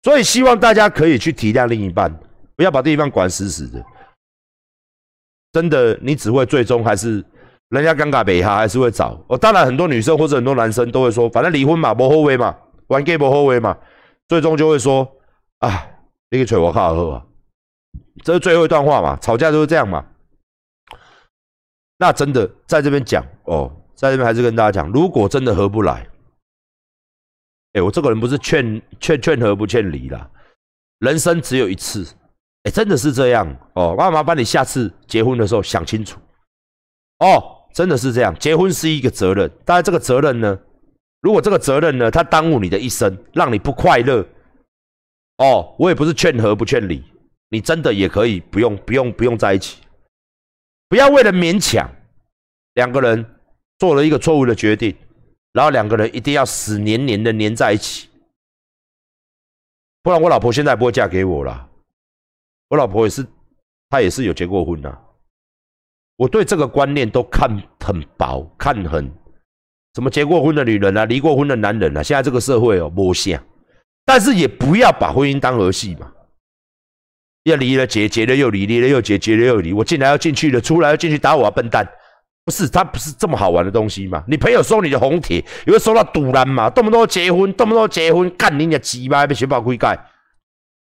[0.02, 2.12] 所以希望大家可以去体谅另一半，
[2.57, 3.80] 不要把地方管死死的。
[5.52, 7.24] 真的，你只会最终还是
[7.68, 9.24] 人家尴尬北哈，还是会找。
[9.28, 12.59] 哦，当然很多女生或者很多男生都会说，反正离婚嘛，不后悔嘛，
[12.94, 13.76] 玩 gay 后悔嘛，
[14.28, 15.11] 最终就会说
[15.59, 15.87] 啊，
[16.30, 17.26] 你个锤我靠喝啊，
[18.24, 20.07] 这是最后一段话嘛，吵架就是这样嘛。
[21.98, 26.07] 那真的在这边讲哦，在这边还是跟大家讲，如果真的合不来。
[27.72, 30.30] 哎，我这个人不是劝劝劝和不劝离啦，
[31.00, 32.07] 人生只有一次，
[32.62, 33.96] 哎，真的是这样哦。
[33.98, 36.20] 那麻烦你下次结婚的时候想清楚
[37.18, 38.33] 哦，真的是这样。
[38.38, 40.57] 结婚是一个责任，当然这个责任呢，
[41.24, 44.20] 如果这个责任呢，它耽误你的一生，让你不快乐，
[45.38, 47.02] 哦，我也不是劝和不劝离，
[47.48, 49.80] 你真的也可以不用不用不用在一起，
[50.87, 51.90] 不要为了勉强
[52.74, 53.24] 两个人
[53.78, 54.94] 做了一个错误的决定，
[55.54, 58.06] 然后两个人一定要死黏黏的黏在一起，
[60.02, 61.70] 不然我老婆现在不会嫁给我了。
[62.68, 63.26] 我老婆也是，
[63.88, 64.94] 她也是有结过婚呐。
[66.16, 69.10] 我对这个观念都看很薄，看很
[69.94, 73.40] 什么结过婚的女人啊，离过婚的男人啊，现在这个社会哦，摸像。
[74.04, 76.11] 但是也不要把婚姻当儿戏嘛。
[77.44, 79.72] 要离了结，结了又离，离了又结，结了又离。
[79.72, 81.87] 我进来要进去了，出来要进去打我啊，笨蛋！
[82.44, 84.22] 不是，他不是这么好玩的东西嘛。
[84.26, 89.98] 你朋友收你的红帖，也会收到赌篮嘛，动不动结婚，动不动结婚，干你娘鸡巴，被雪宝亏盖。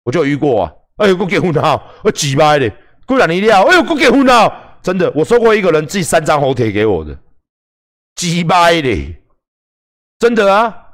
[0.03, 0.71] 我就遇过啊。
[0.97, 2.71] 哎呦，我结婚了，我几百的，
[3.05, 7.17] 过两年了，哎呦，我结婚了，真的，我收过一个人寄三张红帖给我的，
[8.15, 9.15] 几百的，
[10.19, 10.93] 真的啊，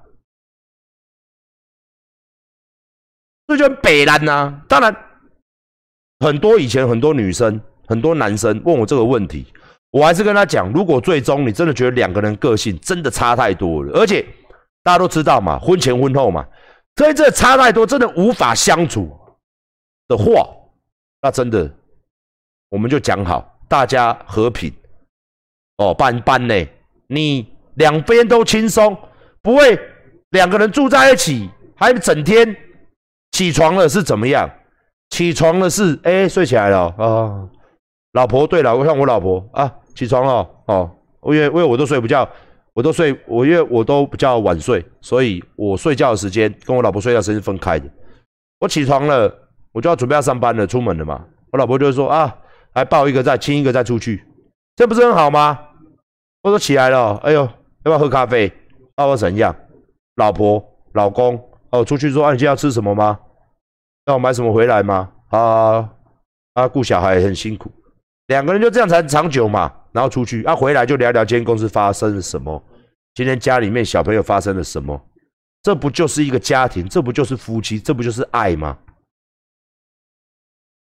[3.47, 4.61] 这就很北蓝呐。
[4.67, 4.95] 当然，
[6.19, 9.45] 很多以前很多女生、很多男生问我这个问题，
[9.91, 14.21] 我还是跟他讲，如果最终你真的觉得两个人个性真的差太多了，而且
[14.83, 16.47] 大家都知道嘛，婚前婚后嘛，
[16.95, 19.17] 所以这差太多，真的无法相处。
[20.07, 20.49] 的话，
[21.21, 21.71] 那真的，
[22.69, 24.73] 我们就讲好，大家和平
[25.77, 26.55] 哦，办办呢，
[27.09, 27.45] 你
[27.75, 28.97] 两边都轻松，
[29.41, 29.77] 不会
[30.29, 32.55] 两个人住在一起，还整天
[33.31, 34.49] 起床了是怎么样？
[35.09, 37.49] 起床了是哎，睡起来了啊，
[38.13, 40.89] 老婆对了，我像我老婆啊，起床了哦，
[41.23, 42.29] 因为因为我都睡不觉，
[42.73, 47.89] 我都睡我因为我都比较晚睡，所以我睡觉的时间跟我老婆睡觉时间是分开的，
[48.61, 49.45] 我起床了。
[49.71, 51.23] 我就要准备要上班了，出门了嘛。
[51.51, 52.35] 我老婆就会说啊，
[52.73, 54.23] 来抱一个再亲一个再出去，
[54.75, 55.59] 这不是很好吗？
[56.41, 57.51] 我说起来了，哎呦，要
[57.83, 58.47] 不要喝咖啡？
[58.97, 59.55] 要不要怎样？
[60.15, 63.19] 老婆、老公，哦，出去说，啊，你今天要吃什么吗？
[64.05, 65.11] 要买什么回来吗？
[65.29, 65.89] 啊
[66.53, 67.71] 啊，顾小孩很辛苦，
[68.27, 69.73] 两个人就这样才长久嘛。
[69.91, 72.63] 然后出去，啊，回来就聊聊今天公司发生了什么，
[73.15, 74.99] 今天家里面小朋友发生了什么，
[75.63, 76.87] 这不就是一个家庭？
[76.87, 77.79] 这不就是夫妻？
[77.79, 78.77] 这不就是爱吗？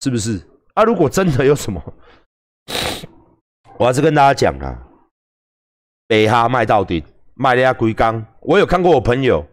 [0.02, 0.40] 是不是
[0.74, 0.84] 啊？
[0.84, 1.80] 如果真的有什么，
[3.78, 4.87] 我还是跟大家讲啊，
[6.08, 8.24] 北哈卖到底，卖了下龟缸。
[8.40, 9.46] 我有看过我朋友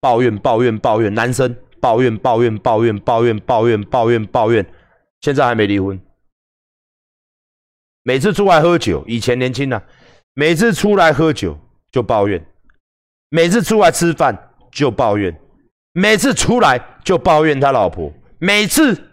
[0.00, 4.66] 抱怨抱怨抱怨，男生抱怨抱怨抱怨抱怨抱怨抱怨抱怨，
[5.20, 5.98] 现在还没离婚。
[8.02, 9.82] 每次出来喝酒，以前年轻啊，
[10.34, 11.58] 每次出来喝酒
[11.92, 12.44] 就抱怨，
[13.30, 15.40] 每次出来吃饭就抱怨，
[15.92, 19.04] 每次出来就抱怨他老婆，每次。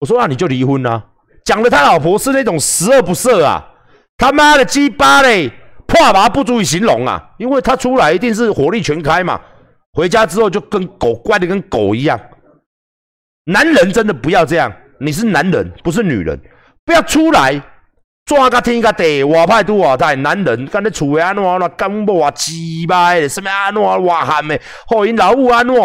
[0.00, 1.10] 我说那你就离婚啊！
[1.44, 3.70] 讲的他老婆是那种十恶不赦啊，
[4.16, 5.52] 他妈的鸡巴嘞，
[5.92, 7.22] 破麻不足以形容啊！
[7.36, 9.38] 因为他出来一定是火力全开嘛，
[9.92, 12.18] 回家之后就跟狗乖的跟狗一样。
[13.44, 16.40] 男人真的不要这样，你是男人不是女人，
[16.86, 17.60] 不要出来
[18.24, 20.16] 抓个天个地，我派都外派。
[20.16, 25.76] 男人干你厝安怎啦，干某啊鸡巴的，什么安怎外汉的，好因老母安怎？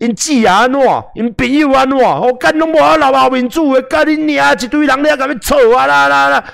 [0.00, 0.80] 因姊安怎？
[1.14, 1.98] 因朋友安怎？
[1.98, 6.44] 我干拢无好留后面子的，干你娘一堆人咧，甲你吵啊啦啦啦！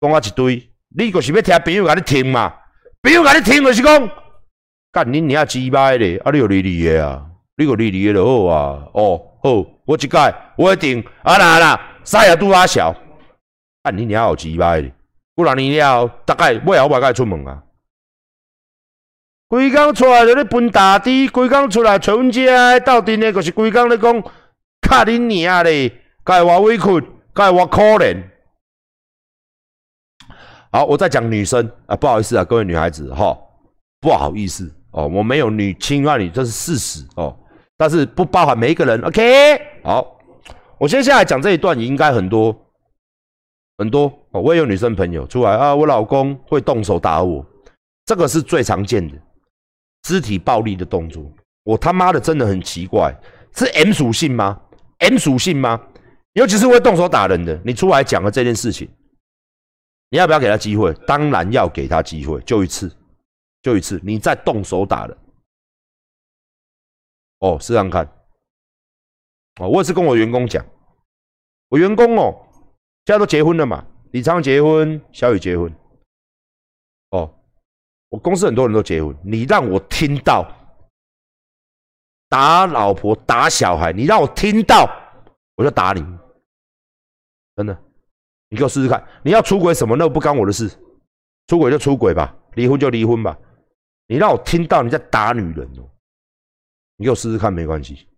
[0.00, 2.52] 讲啊一堆，你就是要听朋友甲你听嘛？
[3.02, 4.08] 朋友甲你听就是讲，
[4.90, 6.16] 干恁娘鸡巴咧！
[6.18, 7.22] 啊，你有理理的啊？
[7.58, 8.82] 你有理理的就好啊！
[8.94, 9.50] 哦，好，
[9.84, 12.94] 我一改，我一定啊啦啦，啥也拄啊小，
[13.82, 14.90] 干恁娘有鸡巴咧！
[15.34, 17.62] 不然你了，大概尾后摆该出门啊？
[19.48, 24.22] 规工出来就咧分大滴，规工出来找阮遮斗阵的，就是规工咧讲，
[24.80, 25.92] 卡恁娘咧，
[26.24, 26.84] 该我委屈，
[27.34, 28.16] 该我可怜。
[30.72, 33.36] 好，我再讲女生啊，不好意思啊，各位女孩子哈，
[34.00, 37.36] 不好意思哦，我没有女侵犯你，这是事实哦，
[37.76, 39.00] 但是不包含每一个人。
[39.02, 40.18] OK，好，
[40.78, 42.54] 我接下来讲这一段，应该很多
[43.78, 47.44] 很多哦，我也有女生朋友出来啊，我老公会动手打我，
[48.04, 49.16] 这个是最常见的。
[50.02, 51.24] 肢体暴力的动作，
[51.64, 53.12] 我他妈的真的很奇怪，
[53.56, 54.56] 是 M 属性吗
[54.98, 55.80] ？M 属性吗？
[56.34, 58.88] 尤其是会动手打人的，你出来讲了这件事情，
[60.16, 60.94] 你要不要给他机会？
[61.06, 62.90] 当然要给他机会，就一次，
[63.60, 65.14] 就一次，你再动手打人，
[67.40, 68.02] 哦，试试看。
[69.60, 70.64] 哦，我也是跟我员工讲，
[71.68, 72.32] 我员工哦，
[73.04, 75.70] 现在都结婚了嘛，李昌结婚，小雨结婚，
[77.10, 77.30] 哦。
[78.08, 80.50] 我公司很多人都结婚，你让我听到
[82.30, 84.88] 打老婆打小孩，你让我听到，
[85.56, 86.00] 我就打你。
[87.54, 87.78] 真的，
[88.48, 89.02] 你给我试试看。
[89.22, 89.96] 你要出轨什么？
[89.96, 90.70] 那不干我的事。
[91.46, 93.36] 出轨就出轨吧，离婚就离婚吧。
[94.08, 95.88] 你让我听到你在打女人哦，
[96.96, 98.08] 你给我试试看，没关系。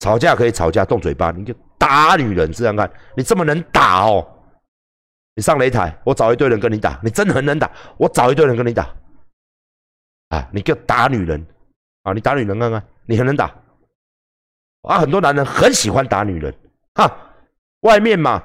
[0.00, 2.90] 吵架可以吵架，动嘴巴，你就打女人，这样看。
[3.16, 4.26] 你这么能打哦？
[5.34, 7.00] 你上擂台，我找一堆人跟你打。
[7.02, 8.94] 你真的很能打，我找一堆人跟你打。
[10.28, 11.46] 啊，你给我打女人
[12.02, 12.12] 啊！
[12.12, 13.54] 你打女人看看，你很能打。
[14.82, 16.54] 啊，很多男人很喜欢打女人，
[16.94, 17.10] 哈，
[17.80, 18.42] 外面嘛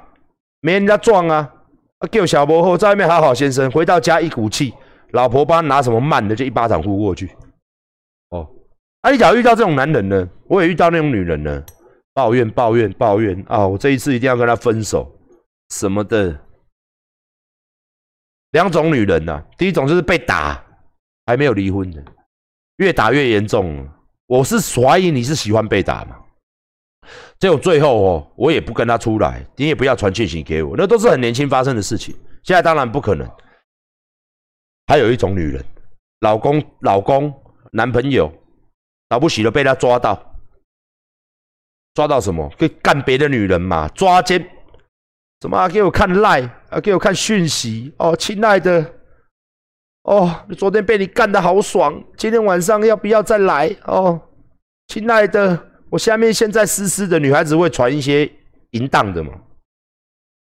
[0.62, 1.54] 没人家壮啊，
[1.97, 4.74] 啊，叫小伯后在外面好好先生，回到家一股气，
[5.12, 7.36] 老婆帮他拿什么慢的就一巴掌呼过去。
[8.30, 8.47] 哦，
[9.02, 10.30] 啊，你假如遇到这种男人呢？
[10.47, 11.63] 我也遇到那种女人呢，
[12.13, 15.12] 抱怨抱怨抱怨啊，我这一次一定要跟他分手
[15.69, 16.39] 什么的。
[18.52, 20.63] 两种女人呐，第一种就是被打
[21.26, 22.04] 还没有离婚的，
[22.78, 23.91] 越打越严重了。
[24.28, 26.17] 我是怀疑你是喜欢被打嘛？
[27.40, 32.16] 结果最后哦，我也不跟他出来，你也不要传讯息给我，那都是很年轻发生的事情。
[32.44, 33.30] 现在当然不可能。
[34.88, 35.64] 还有一种女人，
[36.20, 37.34] 老公、老公、
[37.72, 38.32] 男朋友，
[39.10, 40.36] 老不起了，被他抓到，
[41.94, 42.50] 抓到什么？
[42.60, 43.88] 可以干别的女人嘛？
[43.90, 44.40] 抓奸？
[45.42, 45.68] 什么？
[45.70, 46.80] 给我看赖啊？
[46.80, 48.94] 给我看讯息哦，亲爱的，
[50.04, 53.76] 哦，昨天被你干的好爽，今天晚上要不要再来？
[53.86, 54.22] 哦，
[54.88, 55.71] 亲爱的。
[55.92, 58.32] 我下面现在湿湿的，女孩子会传一些
[58.72, 59.34] 淫荡的嘛？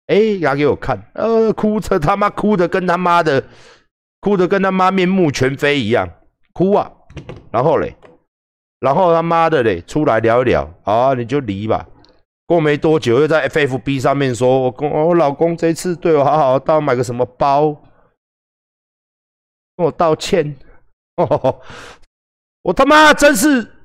[0.09, 3.43] 哎，拿给我看，呃，哭着他妈哭的跟他妈的，
[4.21, 6.09] 哭的跟他妈面目全非一样，
[6.53, 6.91] 哭啊！
[7.53, 7.95] 然后嘞，
[8.81, 11.87] 然后他妈的嘞，出来聊一聊，好，你就离吧。
[12.47, 17.73] 过没多久，又在 FFB 上面说，我公我老公这次对我好好，到买个什么包，
[19.77, 20.57] 跟我道歉。
[22.63, 23.76] 我他妈真是。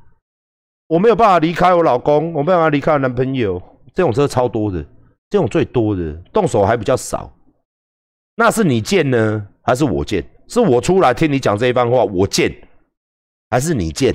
[0.91, 3.57] 我没有办法离开我老公，我没有办法离开我男朋友，
[3.93, 4.83] 这种车超多的，
[5.29, 7.33] 这种最多的，动手还比较少。
[8.35, 10.21] 那是你贱呢，还是我贱？
[10.49, 12.51] 是我出来听你讲这一番话，我贱，
[13.49, 14.13] 还是你贱？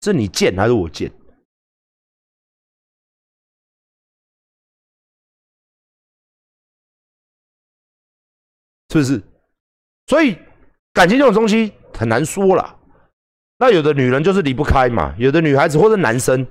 [0.00, 1.12] 是你贱还是我贱？
[8.88, 9.22] 是不是？
[10.06, 10.47] 所以。
[10.98, 12.74] 感情这种东西很难说啦。
[13.60, 16.44] 那有的女人就是离不开嘛，有的女孩子或者男生，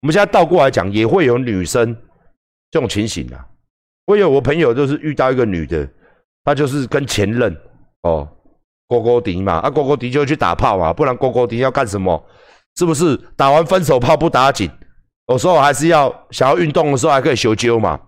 [0.00, 1.94] 我们现在倒过来讲，也会有女生
[2.70, 3.44] 这种情形啊。
[4.06, 5.86] 我有我朋友就是遇到一个女的，
[6.44, 7.54] 她就是跟前任
[8.04, 8.26] 哦
[8.88, 12.24] 勾勾敌嘛，啊勾勾敌就去打炮嘛，不然勾勾敌要干什么？
[12.76, 14.70] 是不是打完分手炮不打紧？
[15.28, 18.00] 有时候还是要想要运动的时候还可以修纠嘛，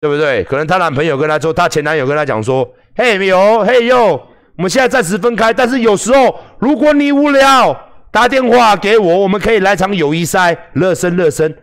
[0.00, 0.42] 对不对？
[0.44, 4.26] 可能她男朋友跟她说，她前男友跟她讲说，嘿哟，嘿哟。
[4.58, 7.74] 我们现在暂时分开，但是有时候如果你无聊，
[8.10, 11.56] 打电话给我，我们可以来场友谊赛，热身热身，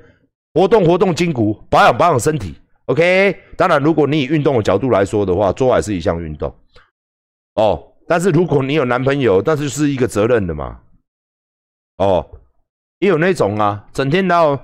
[0.54, 2.56] 活动活动筋骨，保养保养身体。
[2.86, 6.56] OK，当然，如果你以运动的角度来说的话，做爱是一项运动。
[7.56, 10.80] 哦，但是如果你有男朋友，那就是一个责任的嘛。
[11.98, 12.26] 哦，
[13.00, 14.58] 也有那种啊，整天到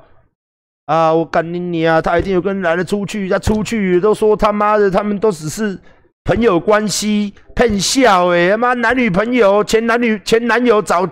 [0.85, 5.77] 啊，我干你你啊，他一定有跟男的出去，他出去都说他妈的，他们都只是。
[6.23, 11.07] 朋友关系骗笑诶，他妈男女朋友前男女前男友找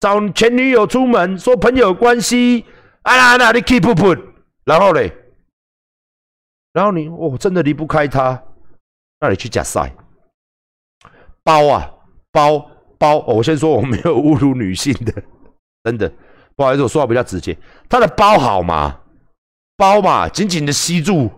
[0.00, 2.64] 找前女友出门说朋友关系
[3.02, 4.20] 啊那你 keep 不 put，
[4.64, 5.12] 然后嘞，
[6.72, 8.42] 然后你哦真的离不开他，
[9.20, 9.92] 那你去假赛
[11.42, 11.92] 包啊
[12.30, 15.12] 包包，我先说我没有侮辱女性的，
[15.82, 16.10] 真的
[16.56, 19.00] 不好意思，我说话比较直接，他的包好吗？
[19.76, 21.30] 包嘛，紧紧的吸住。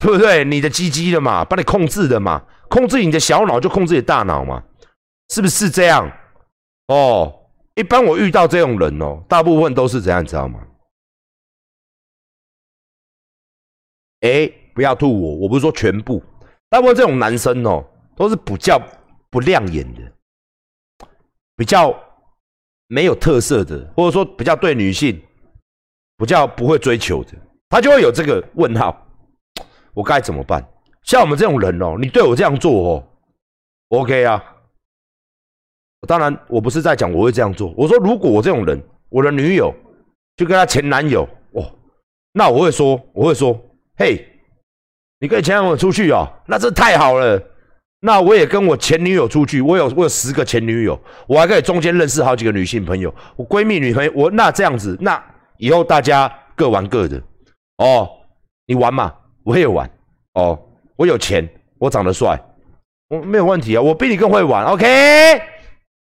[0.00, 0.44] 对不对？
[0.46, 4.64] 你的鸡鸡的嘛，把你控制的嘛，控制你的小脑就控制你大脑嘛，
[5.28, 6.10] 是不是这样？
[6.88, 10.58] 哦，一般我遇到这种人哦，大部分都是这样，知道吗？
[14.20, 16.22] 哎，不要吐我，我不是说全部，
[16.70, 17.84] 大部分这种男生哦，
[18.16, 18.80] 都是比较
[19.28, 20.00] 不亮眼的，
[21.56, 21.94] 比较
[22.86, 25.22] 没有特色的，或者说比较对女性
[26.16, 27.32] 比较不会追求的，
[27.68, 29.06] 他就会有这个问号。
[29.94, 30.66] 我该怎么办？
[31.02, 33.04] 像我们这种人哦，你对我这样做哦
[33.88, 34.44] ，OK 啊？
[36.06, 37.74] 当然，我不是在讲我会这样做。
[37.76, 39.74] 我说，如果我这种人，我的女友
[40.36, 41.70] 就跟她前男友哦，
[42.32, 43.58] 那我会说，我会说，
[43.96, 44.26] 嘿，
[45.20, 47.42] 你跟前男友出去哦，那这太好了。
[48.00, 55.22] 那我也跟我前女友出去，我有我有十个前女友，我还可以中间认识好几个女性朋友，我闺蜜女朋友，我那这样子，那
[55.58, 57.22] 以后大家各玩各的
[57.78, 58.08] 哦，
[58.66, 59.14] 你玩嘛。
[59.44, 59.90] 我也玩
[60.34, 60.58] 哦，
[60.96, 62.38] 我有钱，我长得帅，
[63.08, 65.42] 我没有问题啊，我比你更会玩，OK，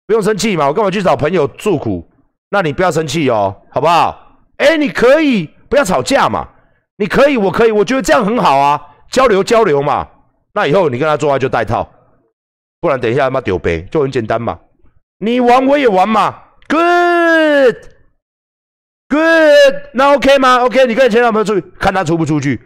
[0.06, 2.08] 不用生气嘛，我干嘛去找朋友诉苦？
[2.50, 4.40] 那你不要生气哦，好不好？
[4.56, 6.48] 哎，你可以不要吵架嘛？
[6.96, 10.08] 你可以，我可以，我觉得这样很好啊，交流交流嘛。
[10.54, 11.88] 那以后你跟他做爱就带套，
[12.80, 14.58] 不然等一下他妈丢杯，就很简单嘛。
[15.18, 17.76] 你玩我也玩嘛，Good，Good，
[19.92, 22.60] 那 OK 吗？OK，你跟你前男朋友出去，看他出不出去，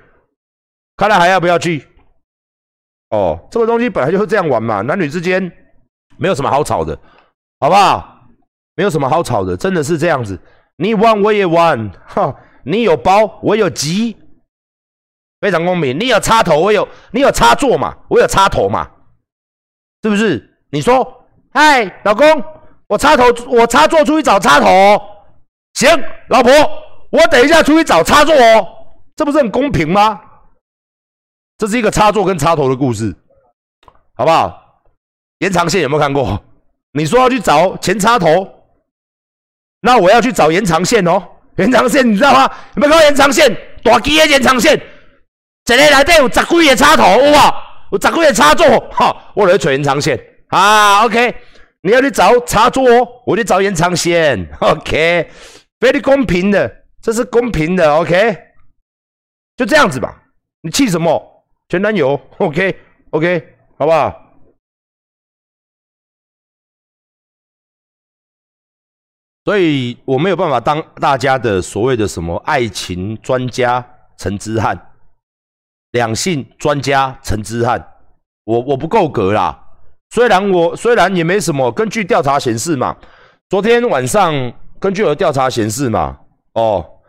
[0.96, 1.86] 看来还要不要去。
[3.10, 5.52] 哦，这个东西本来就是这样玩嘛，男女之间
[6.16, 6.98] 没有什么好吵的，
[7.60, 8.08] 好不好？
[8.74, 10.40] 没有什么好吵的，真的是这样子。
[10.76, 12.34] 你玩我也玩，哈，
[12.64, 14.16] 你有包我有急，
[15.40, 15.98] 非常公平。
[15.98, 17.94] 你有插头我有，你有插座嘛？
[18.08, 18.90] 我有插头嘛？
[20.02, 20.56] 是不是？
[20.70, 22.26] 你说，嗨，老公，
[22.86, 24.66] 我插头，我插座出去找插头。
[25.74, 25.90] 行，
[26.28, 26.50] 老婆，
[27.10, 28.66] 我等一下出去找插座哦，
[29.14, 30.18] 这不是很公平吗？
[31.62, 33.14] 这是一个插座跟插头的故事，
[34.14, 34.82] 好不好？
[35.38, 36.42] 延长线有没有看过？
[36.90, 38.64] 你说要去找前插头。
[39.80, 41.22] 那我要去找延长线哦，
[41.58, 42.52] 延长线你知道吗？
[42.74, 43.56] 有没有看到延长线？
[43.84, 44.76] 大机的延长线，
[45.64, 47.54] 这里内底有十几个插头，哇，
[47.92, 51.04] 有十几个插座，哈，我来找延长线啊。
[51.04, 51.32] OK，
[51.82, 54.48] 你要去找插座哦，我去找延长线。
[54.58, 55.30] OK，
[55.78, 57.94] 非常公平的，这是公平的。
[57.98, 58.36] OK，
[59.56, 60.24] 就这样子吧。
[60.62, 61.28] 你气什么？
[61.72, 62.20] 前男友？
[62.36, 64.14] OK，OK，好不好？
[69.46, 73.82] 所以我没有办法当大家的所谓的什么爱情专家
[74.18, 74.92] 陈之汉，
[75.92, 77.82] 两性专家陈之汉，
[78.44, 79.58] 我我不够格啦。
[80.10, 82.94] 虽然我虽然也没什么，根据调查显示嘛，
[83.48, 84.34] 昨天晚上
[84.78, 86.20] 根据我的调查显示嘛，
[86.52, 87.00] 哦，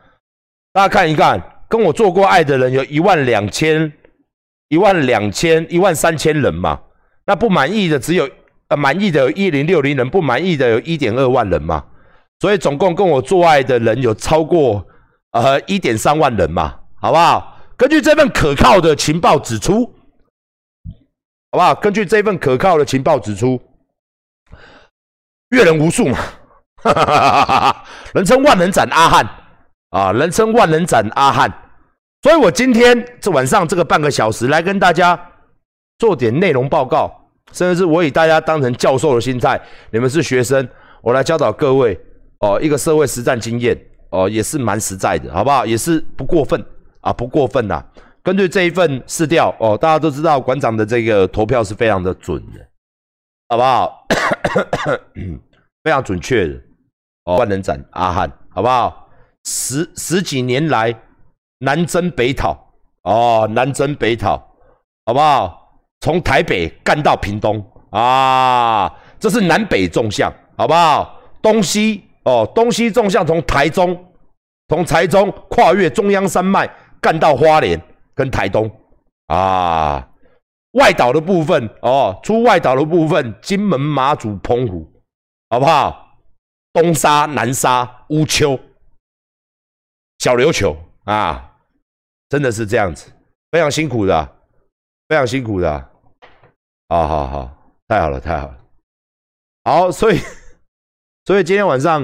[0.72, 3.92] 大家看一看，跟我做过爱的人有一万两千、
[4.74, 6.80] 一万两千、一万三千人嘛，
[7.28, 8.28] 那不满意的只有
[8.70, 11.86] 呃满意的有一零六零人，不满意的有一点二万人嘛。
[12.40, 14.84] 所以总共跟我做爱的人有超过
[15.30, 17.56] 呃一点三万人嘛，好不好？
[17.78, 19.86] 根据这份可靠的情报指出，
[21.52, 21.76] 好不好？
[21.76, 23.62] 根据这份可靠的情报指出，
[25.50, 26.18] 阅人无数嘛，
[28.16, 29.30] 人称万人斩阿汉
[29.92, 31.63] 啊，人称万人斩阿汉。
[32.24, 35.20] 所以我今天这晚上这个半个小时来跟大家
[36.00, 37.12] 做点内容报告，
[37.52, 39.62] 甚至是我以大家当成教授的心态，
[39.92, 40.68] 你们是学生，
[41.02, 42.00] 我来教导各位。
[42.40, 43.78] 哦，一个社会实战经验
[44.10, 45.66] 哦，也是蛮实在的，好不好？
[45.66, 46.62] 也是不过分
[47.00, 47.82] 啊，不过分呐。
[48.22, 52.60] 根据这一份试调哦，大家都知道馆长的这个投票是非常的准的，
[53.48, 54.08] 好不好？
[55.84, 56.62] 非常准确的
[57.26, 57.38] 哦。
[57.38, 59.10] 万人斩阿汉，好不好？
[59.46, 60.94] 十十几年来
[61.64, 62.58] 南征北讨
[63.04, 64.38] 哦，南征北讨，
[65.06, 65.82] 好不好？
[66.02, 71.20] 从台北干到屏东啊，这是南北纵向，好不好？
[71.42, 72.04] 东西。
[72.26, 74.14] 哦，东西纵向从台中，
[74.70, 76.66] 从台中跨越中央山脉
[77.02, 77.78] 干到花莲
[78.16, 78.72] 跟台东
[79.28, 80.08] 啊，
[80.72, 84.90] 外岛的部分哦，出外岛的部分，金门、马祖、澎湖，
[85.50, 86.18] 好不好？
[86.72, 88.58] 东沙、南沙、乌丘、
[90.20, 91.53] 小琉球啊，
[92.34, 93.14] 真的是这样子，
[93.52, 94.42] 非常辛苦的，
[95.08, 95.92] 非常辛苦的，
[96.90, 98.66] 好好好，太好了，太好了，
[99.66, 100.18] 好，所以。
[101.26, 102.04] 所以今天晚上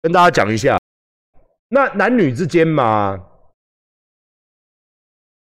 [0.00, 0.78] 跟大家讲一下，
[1.68, 3.14] 那男女之间嘛，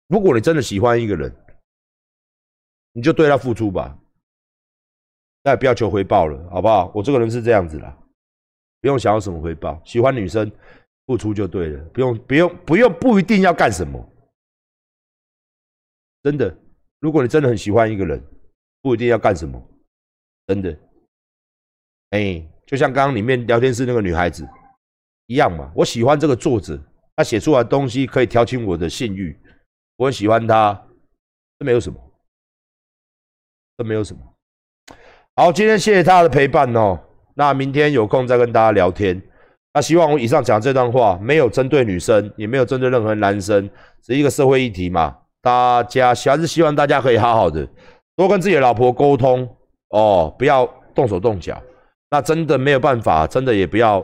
[0.07, 1.31] 如果你真的喜欢一个人，
[2.93, 3.95] 你就对他付出吧，
[5.43, 6.91] 那不要求回报了，好不好？
[6.95, 7.95] 我这个人是这样子啦，
[8.81, 10.51] 不用想要什么回报，喜欢女生
[11.11, 14.01] 付出就对了，不用不用不用不一定要干什么，
[16.23, 16.57] 真的，
[17.01, 18.23] 如果你真的很喜欢一个人，
[18.81, 19.61] 不一定要干什么，
[20.47, 20.79] 真的，
[22.11, 22.47] 哎。
[22.67, 24.47] 就像刚刚里面聊天室那个女孩子
[25.25, 26.81] 一样嘛，我喜欢这个作者，
[27.17, 29.37] 他写出来的东西可以挑起我的性欲，
[29.97, 30.87] 我很喜欢他，
[31.59, 31.99] 这没有什么，
[33.75, 34.21] 这没有什么。
[35.35, 36.97] 好，今天谢谢大家的陪伴哦，
[37.33, 39.21] 那明天有空再跟大家聊天。
[39.73, 43.69] 那希望我以上讲这段话没有针对女生，也没有针对任何男生，
[44.05, 47.67] 是一个社会议题嘛，大家还是希望大家可以好好的
[48.15, 49.47] 多跟自己的老婆沟通
[49.89, 51.61] 哦，不要动手动脚。
[52.09, 54.01] 那真的没有办法，真的也不要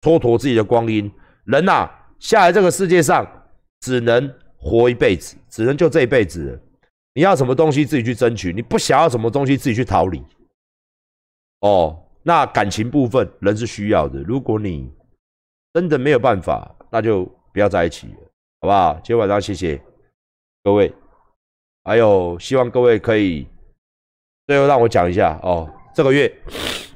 [0.00, 1.12] 蹉跎自己的光阴。
[1.44, 1.86] 人呐，
[2.18, 3.26] 下来这个世界上
[3.80, 6.58] 只能活一辈子，只能就这一辈子。
[7.14, 10.22] 你要什么东西自己去争取，你不想要什么东西自己去逃离。
[11.60, 14.18] 哦，那感情部分人是需要的。
[14.22, 14.90] 如果你
[15.74, 18.14] 真的没有办法，那就不要在一起了，
[18.60, 18.94] 好不好？
[18.96, 19.80] 今天晚上谢谢
[20.62, 20.92] 各位，
[21.84, 23.46] 还有希望各位可以
[24.46, 26.30] 最后让我讲一下哦，这个月。